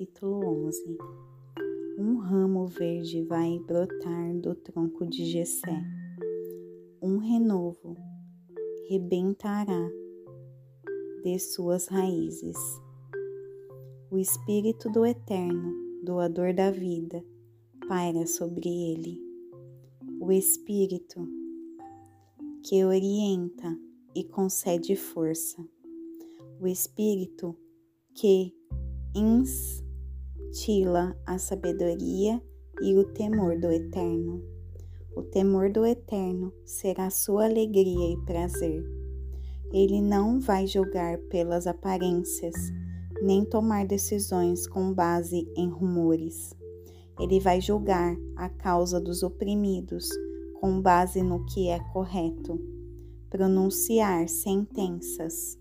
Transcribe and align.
capítulo 0.00 0.66
11 0.66 0.96
Um 1.98 2.16
ramo 2.16 2.66
verde 2.66 3.22
vai 3.24 3.58
brotar 3.58 4.34
do 4.38 4.54
tronco 4.54 5.06
de 5.06 5.26
Jessé. 5.26 5.84
Um 7.02 7.18
renovo 7.18 7.98
rebentará 8.88 9.90
de 11.22 11.38
suas 11.38 11.86
raízes. 11.88 12.56
O 14.10 14.16
Espírito 14.16 14.88
do 14.90 15.04
Eterno, 15.04 16.02
doador 16.02 16.54
da 16.54 16.70
vida, 16.70 17.22
paira 17.86 18.26
sobre 18.26 18.70
ele. 18.70 19.20
O 20.18 20.32
Espírito 20.32 21.28
que 22.64 22.82
orienta 22.86 23.78
e 24.14 24.24
concede 24.24 24.96
força. 24.96 25.62
O 26.58 26.66
Espírito 26.66 27.54
que 28.14 28.54
instila 30.50 31.16
a 31.24 31.38
sabedoria 31.38 32.42
e 32.82 32.96
o 32.96 33.04
temor 33.04 33.58
do 33.58 33.70
Eterno. 33.70 34.42
O 35.14 35.22
temor 35.22 35.70
do 35.70 35.86
Eterno 35.86 36.52
será 36.64 37.08
sua 37.08 37.44
alegria 37.44 38.12
e 38.12 38.16
prazer. 38.24 38.84
Ele 39.72 40.02
não 40.02 40.40
vai 40.40 40.66
julgar 40.66 41.18
pelas 41.30 41.68
aparências, 41.68 42.54
nem 43.22 43.44
tomar 43.44 43.86
decisões 43.86 44.66
com 44.66 44.92
base 44.92 45.48
em 45.56 45.68
rumores. 45.68 46.52
Ele 47.20 47.38
vai 47.38 47.60
julgar 47.60 48.16
a 48.34 48.48
causa 48.48 49.00
dos 49.00 49.22
oprimidos 49.22 50.08
com 50.60 50.80
base 50.82 51.22
no 51.22 51.44
que 51.46 51.68
é 51.68 51.78
correto, 51.92 52.60
pronunciar 53.30 54.28
sentenças 54.28 55.56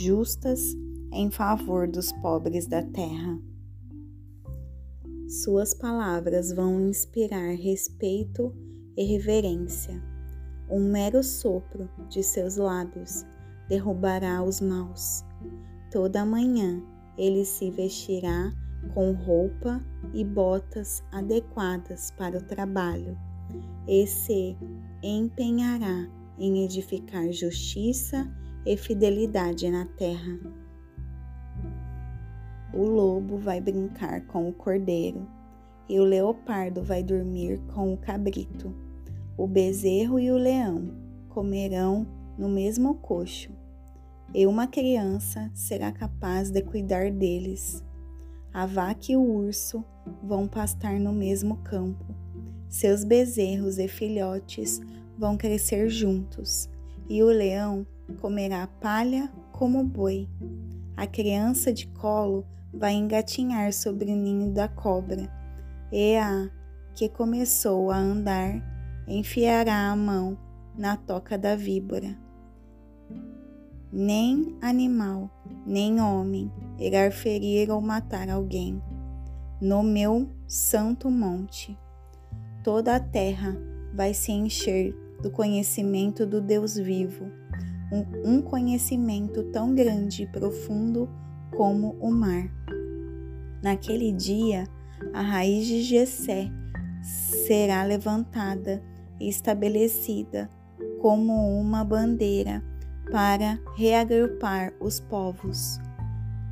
justas 0.00 0.74
em 1.12 1.30
favor 1.30 1.86
dos 1.86 2.10
pobres 2.22 2.66
da 2.66 2.82
terra. 2.82 3.51
Suas 5.28 5.72
palavras 5.72 6.52
vão 6.52 6.80
inspirar 6.88 7.54
respeito 7.54 8.54
e 8.96 9.04
reverência. 9.04 10.02
Um 10.70 10.80
mero 10.90 11.22
sopro 11.22 11.88
de 12.08 12.22
seus 12.22 12.56
lábios 12.56 13.24
derrubará 13.68 14.42
os 14.42 14.60
maus. 14.60 15.24
Toda 15.90 16.24
manhã 16.24 16.82
ele 17.16 17.44
se 17.44 17.70
vestirá 17.70 18.52
com 18.94 19.12
roupa 19.12 19.82
e 20.12 20.24
botas 20.24 21.02
adequadas 21.12 22.10
para 22.12 22.38
o 22.38 22.42
trabalho 22.42 23.16
e 23.86 24.06
se 24.06 24.56
empenhará 25.02 26.08
em 26.38 26.64
edificar 26.64 27.30
justiça 27.32 28.30
e 28.66 28.76
fidelidade 28.76 29.70
na 29.70 29.86
terra. 29.86 30.61
O 32.74 32.84
lobo 32.84 33.36
vai 33.36 33.60
brincar 33.60 34.26
com 34.26 34.48
o 34.48 34.52
cordeiro, 34.52 35.26
e 35.88 36.00
o 36.00 36.04
leopardo 36.04 36.82
vai 36.82 37.02
dormir 37.02 37.60
com 37.74 37.92
o 37.92 37.98
cabrito. 37.98 38.74
O 39.36 39.46
bezerro 39.46 40.18
e 40.18 40.30
o 40.30 40.36
leão 40.36 40.90
comerão 41.28 42.06
no 42.38 42.48
mesmo 42.48 42.94
coxo, 42.94 43.50
e 44.34 44.46
uma 44.46 44.66
criança 44.66 45.50
será 45.52 45.92
capaz 45.92 46.50
de 46.50 46.62
cuidar 46.62 47.10
deles. 47.10 47.84
A 48.54 48.64
vaca 48.64 49.12
e 49.12 49.16
o 49.16 49.22
urso 49.22 49.84
vão 50.22 50.48
pastar 50.48 50.98
no 50.98 51.12
mesmo 51.12 51.58
campo. 51.58 52.04
Seus 52.70 53.04
bezerros 53.04 53.78
e 53.78 53.86
filhotes 53.86 54.80
vão 55.18 55.36
crescer 55.36 55.90
juntos, 55.90 56.70
e 57.06 57.22
o 57.22 57.26
leão 57.26 57.86
comerá 58.18 58.66
palha 58.66 59.30
como 59.52 59.84
boi. 59.84 60.26
A 60.96 61.06
criança 61.06 61.70
de 61.70 61.86
colo 61.88 62.46
vai 62.72 62.94
engatinhar 62.94 63.72
sobre 63.72 64.12
o 64.12 64.16
ninho 64.16 64.52
da 64.52 64.68
cobra, 64.68 65.30
e 65.90 66.16
a 66.16 66.50
que 66.94 67.08
começou 67.08 67.90
a 67.90 67.96
andar 67.96 68.62
enfiará 69.06 69.90
a 69.90 69.96
mão 69.96 70.38
na 70.76 70.96
toca 70.96 71.36
da 71.36 71.54
víbora. 71.54 72.16
Nem 73.92 74.56
animal, 74.62 75.30
nem 75.66 76.00
homem 76.00 76.50
irá 76.78 77.10
ferir 77.10 77.70
ou 77.70 77.80
matar 77.80 78.30
alguém 78.30 78.82
no 79.60 79.82
meu 79.82 80.28
santo 80.46 81.10
monte. 81.10 81.78
Toda 82.64 82.96
a 82.96 83.00
terra 83.00 83.56
vai 83.94 84.14
se 84.14 84.32
encher 84.32 84.94
do 85.22 85.30
conhecimento 85.30 86.26
do 86.26 86.40
Deus 86.40 86.76
vivo, 86.76 87.26
um, 88.24 88.40
conhecimento 88.40 89.42
tão 89.52 89.74
grande 89.74 90.22
e 90.22 90.26
profundo 90.26 91.08
como 91.56 91.96
o 92.00 92.10
mar. 92.10 92.50
Naquele 93.62 94.12
dia, 94.12 94.66
a 95.12 95.20
raiz 95.20 95.66
de 95.66 95.82
Jessé 95.82 96.50
será 97.02 97.84
levantada 97.84 98.82
e 99.20 99.28
estabelecida 99.28 100.50
como 101.00 101.60
uma 101.60 101.84
bandeira 101.84 102.62
para 103.10 103.58
reagrupar 103.76 104.72
os 104.80 105.00
povos. 105.00 105.80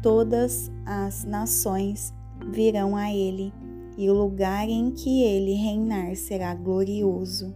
Todas 0.02 0.70
as 0.84 1.24
nações 1.24 2.12
virão 2.50 2.96
a 2.96 3.12
ele, 3.12 3.52
e 3.96 4.08
o 4.08 4.14
lugar 4.14 4.68
em 4.68 4.90
que 4.92 5.22
ele 5.22 5.54
reinar 5.54 6.16
será 6.16 6.54
glorioso. 6.54 7.54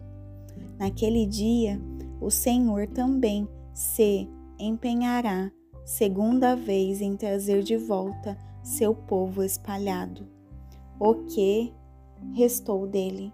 Naquele 0.78 1.26
dia, 1.26 1.80
o 2.20 2.30
Senhor 2.30 2.86
também 2.88 3.48
se 3.72 4.28
empenhará 4.58 5.50
segunda 5.84 6.56
vez 6.56 7.00
em 7.00 7.16
trazer 7.16 7.62
de 7.62 7.76
volta 7.76 8.36
seu 8.62 8.94
povo 8.94 9.42
espalhado. 9.42 10.26
O 10.98 11.14
que 11.26 11.72
restou 12.34 12.86
dele? 12.86 13.32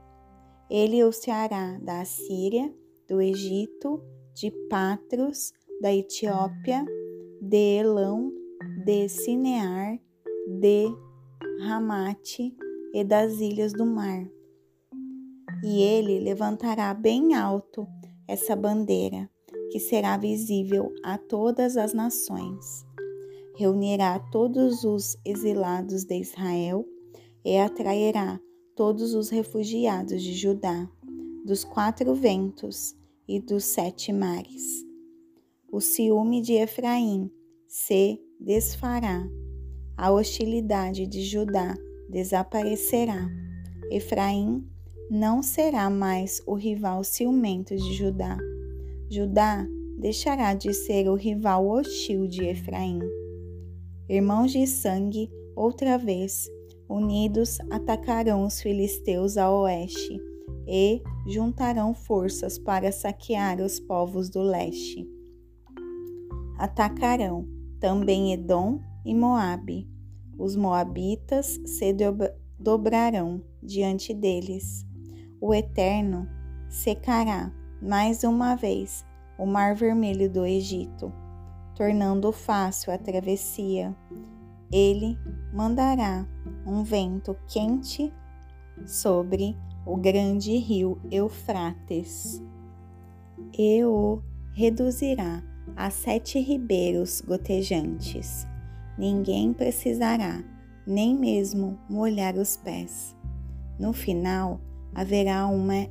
Ele 0.69 1.03
os 1.05 1.19
trará 1.19 1.79
da 1.79 2.05
Síria, 2.05 2.73
do 3.09 3.21
Egito, 3.21 4.03
de 4.35 4.51
Patros, 4.69 5.53
da 5.81 5.95
Etiópia, 5.95 6.85
de 7.41 7.79
Elão, 7.79 8.33
de 8.85 9.09
Sinear, 9.09 9.99
de 10.61 10.87
Ramate 11.63 12.57
e 12.93 13.05
das 13.05 13.41
ilhas 13.41 13.73
do 13.73 13.85
mar. 13.85 14.27
E 15.63 15.83
ele 15.83 16.19
levantará 16.21 16.93
bem 16.95 17.35
alto 17.35 17.87
essa 18.27 18.57
bandeira, 18.57 19.29
que 19.71 19.79
será 19.79 20.17
visível 20.17 20.93
a 21.03 21.17
todas 21.17 21.77
as 21.77 21.93
nações 21.93 22.91
reunirá 23.61 24.19
todos 24.19 24.85
os 24.85 25.19
exilados 25.23 26.05
de 26.05 26.19
Israel 26.19 26.83
e 27.45 27.59
atrairá 27.59 28.41
todos 28.75 29.13
os 29.13 29.29
refugiados 29.29 30.23
de 30.23 30.33
Judá, 30.33 30.89
dos 31.45 31.63
quatro 31.63 32.15
ventos 32.15 32.97
e 33.29 33.39
dos 33.39 33.65
sete 33.65 34.15
mares. 34.15 34.83
O 35.71 35.79
ciúme 35.79 36.41
de 36.41 36.55
Efraim 36.55 37.31
se 37.69 38.19
desfará, 38.41 39.29
a 39.95 40.11
hostilidade 40.11 41.07
de 41.07 41.23
Judá 41.23 41.77
desaparecerá. 42.09 43.29
Efraim 43.91 44.67
não 45.11 45.43
será 45.43 45.91
mais 45.91 46.43
o 46.47 46.55
rival 46.55 47.05
ciumento 47.05 47.77
de 47.77 47.93
Judá. 47.93 48.39
Judá 49.11 49.67
deixará 49.99 50.55
de 50.55 50.73
ser 50.73 51.09
o 51.09 51.15
rival 51.15 51.67
hostil 51.67 52.27
de 52.27 52.45
Efraim 52.45 53.01
irmãos 54.11 54.51
de 54.51 54.67
sangue, 54.67 55.31
outra 55.55 55.97
vez, 55.97 56.51
unidos 56.89 57.59
atacarão 57.71 58.45
os 58.45 58.61
filisteus 58.61 59.37
a 59.37 59.49
oeste 59.49 60.21
e 60.67 61.01
juntarão 61.29 61.95
forças 61.95 62.59
para 62.59 62.91
saquear 62.91 63.61
os 63.61 63.79
povos 63.79 64.29
do 64.29 64.43
leste. 64.43 65.09
Atacarão 66.59 67.47
também 67.79 68.33
Edom 68.33 68.81
e 69.05 69.15
Moabe. 69.15 69.89
Os 70.37 70.57
moabitas 70.57 71.61
se 71.65 71.95
dobrarão 72.59 73.41
diante 73.63 74.13
deles. 74.13 74.85
O 75.41 75.55
Eterno 75.55 76.27
secará 76.69 77.55
mais 77.81 78.25
uma 78.25 78.55
vez 78.55 79.05
o 79.39 79.47
mar 79.47 79.75
vermelho 79.75 80.31
do 80.31 80.45
Egito 80.45 81.13
tornando 81.81 82.31
fácil 82.31 82.93
a 82.93 82.99
travessia. 82.99 83.97
Ele 84.71 85.19
mandará 85.51 86.27
um 86.67 86.83
vento 86.83 87.35
quente 87.49 88.13
sobre 88.85 89.57
o 89.87 89.97
grande 89.97 90.59
rio 90.59 91.01
Eufrates 91.11 92.43
e 93.59 93.83
o 93.83 94.23
reduzirá 94.53 95.43
a 95.75 95.89
sete 95.89 96.39
ribeiros 96.39 97.23
gotejantes. 97.23 98.47
Ninguém 98.99 99.55
precisará 99.55 100.45
nem 100.87 101.17
mesmo 101.17 101.79
molhar 101.89 102.37
os 102.37 102.59
pés. 102.59 103.17
No 103.79 103.95
final, 103.95 104.61
haverá 104.95 105.47
uma 105.47 105.89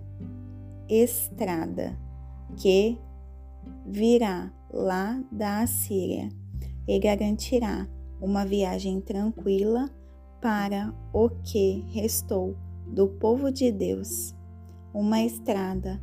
estrada 0.90 1.98
que 2.58 2.98
virá 3.86 4.52
lá 4.72 5.24
da 5.32 5.62
Assíria 5.62 6.30
e 6.88 7.00
garantirá 7.00 7.88
uma 8.20 8.46
viagem 8.46 9.00
tranquila 9.00 9.90
para 10.42 10.94
o 11.14 11.30
que 11.30 11.86
restou 11.90 12.56
do 12.88 13.08
povo 13.08 13.52
de 13.52 13.72
Deus, 13.72 14.36
uma 14.94 15.22
estrada 15.22 16.02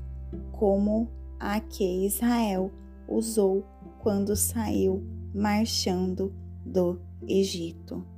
como 0.53 1.11
a 1.38 1.59
que 1.61 2.06
Israel 2.06 2.71
usou 3.09 3.65
quando 3.99 4.37
saiu 4.37 5.03
marchando 5.35 6.33
do 6.65 7.00
Egito. 7.27 8.16